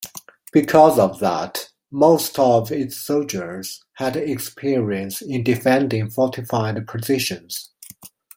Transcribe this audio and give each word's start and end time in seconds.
Because 0.51 0.97
of 0.97 1.19
that, 1.19 1.69
most 1.91 2.39
of 2.39 2.71
its 2.71 2.97
soldiers 2.97 3.83
had 3.93 4.15
experience 4.17 5.21
in 5.21 5.43
defending 5.43 6.09
fortified 6.09 6.87
positions. 6.87 7.69